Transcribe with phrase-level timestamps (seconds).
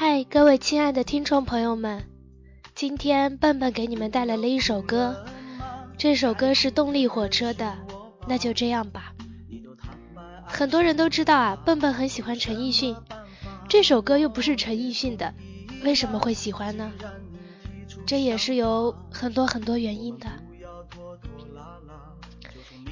[0.00, 2.04] 嗨，各位亲爱的听众朋友们，
[2.76, 5.26] 今天笨笨给你们带来了一首歌，
[5.96, 7.76] 这首歌是动力火车的，
[8.28, 9.12] 那就这样吧。
[10.46, 12.94] 很多人都知道啊，笨笨很喜欢陈奕迅，
[13.68, 15.34] 这首歌又不是陈奕迅的，
[15.82, 16.92] 为什么会喜欢呢？
[18.06, 20.28] 这也是有很多很多原因的。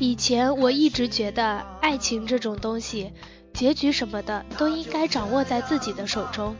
[0.00, 3.12] 以前我一直觉得爱情这种东西，
[3.54, 6.56] 结局什么的都应该掌握在自己的手中。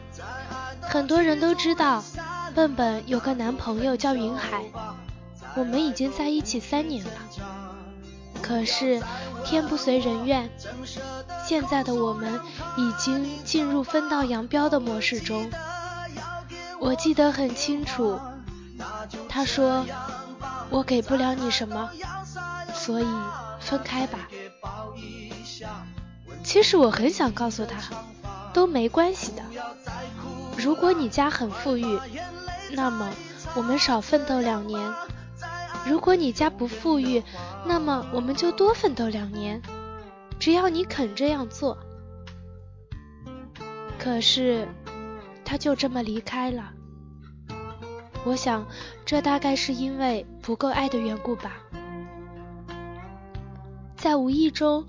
[0.89, 2.03] 很多人都知道，
[2.55, 4.65] 笨笨有个男朋友叫云海，
[5.55, 7.11] 我们已经在一起三年了。
[8.41, 9.03] 可是
[9.45, 10.48] 天不遂人愿，
[11.47, 12.41] 现在的我们
[12.77, 15.51] 已经进入分道扬镳的模式中。
[16.79, 18.19] 我记得很清楚，
[19.29, 19.84] 他说
[20.70, 21.91] 我给不了你什么，
[22.75, 23.07] 所以
[23.61, 24.29] 分开吧。
[26.45, 27.81] 其实我很想告诉他，
[28.53, 29.42] 都没关系的。
[30.57, 31.99] 如果你家很富裕，
[32.73, 33.11] 那么
[33.55, 34.93] 我们少奋斗两年；
[35.87, 37.23] 如果你家不富裕，
[37.65, 39.61] 那么我们就多奋斗两年。
[40.39, 41.79] 只要你肯这样做。
[43.98, 44.69] 可是，
[45.45, 46.73] 他就这么离开了。
[48.25, 48.67] 我想，
[49.05, 51.53] 这大概是因为不够爱的缘故吧。
[53.97, 54.86] 在无意中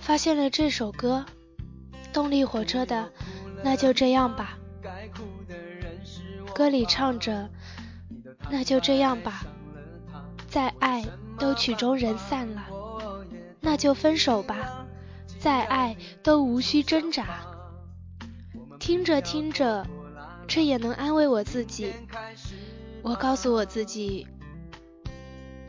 [0.00, 1.24] 发现了这首歌，
[2.12, 3.04] 动力火车的
[3.62, 4.56] 《那就这样吧》。
[6.54, 7.48] 歌里唱着
[8.50, 9.44] ：“那就这样吧，
[10.48, 11.04] 再爱
[11.38, 12.64] 都曲终人散了，
[13.60, 14.86] 那就分手吧，
[15.38, 17.26] 再爱都无需挣扎。”
[18.78, 19.86] 听着听着，
[20.48, 21.92] 这也能安慰我自己。
[23.02, 24.26] 我告诉我自己：“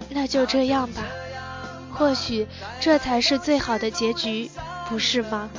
[0.10, 1.04] 那就这样吧，
[1.92, 2.48] 或许
[2.80, 4.50] 这才是最好的结局，
[4.90, 5.50] 不是吗？”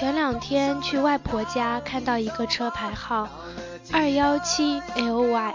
[0.00, 3.28] 前两天去外婆家，看到一个车牌号
[3.92, 5.52] 二幺七 LY，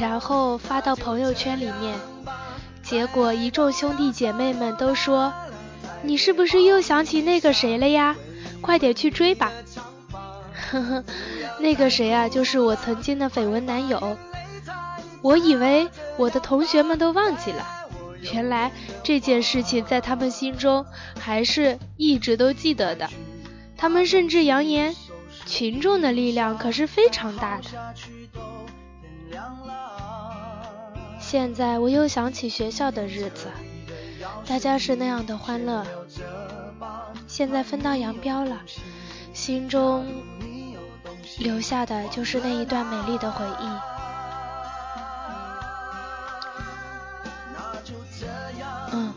[0.00, 1.96] 然后发到朋友圈里面，
[2.82, 5.32] 结果一众兄弟姐妹们都说
[6.02, 8.16] ：“你是不是又想起那个谁了呀？
[8.60, 9.52] 快点去追吧！”
[10.72, 11.04] 呵呵，
[11.60, 14.18] 那个谁啊，就是我曾经的绯闻男友。
[15.22, 17.64] 我以为我的同学们都忘记了。
[18.32, 20.86] 原来这件事情在他们心中
[21.18, 23.08] 还是一直都记得的，
[23.76, 24.94] 他们甚至扬言，
[25.46, 27.64] 群众的力量可是非常大的。
[31.18, 33.48] 现在我又想起学校的日子，
[34.46, 35.84] 大家是那样的欢乐，
[37.26, 38.60] 现在分道扬镳了，
[39.32, 40.06] 心中
[41.38, 43.93] 留下的就是那一段美丽的回忆。
[48.94, 49.12] 嗯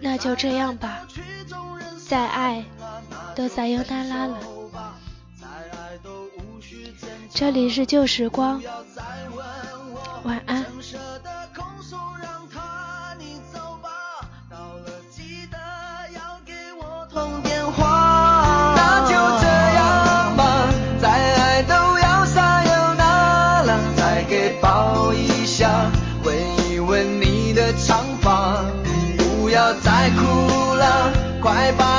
[0.00, 1.04] 那就这样吧，
[2.08, 2.64] 再爱
[3.34, 4.38] 都撒由那拉了。
[7.34, 8.62] 这里是旧时光，
[10.22, 10.64] 晚安。
[31.46, 31.95] 怀抱。